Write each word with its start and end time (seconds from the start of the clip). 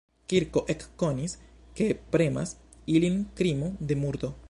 Kirko 0.31 0.63
ekkonis, 0.73 1.35
ke 1.81 1.89
premas 2.17 2.57
ilin 2.97 3.23
krimo 3.41 3.73
de 3.91 4.05
murdo. 4.05 4.37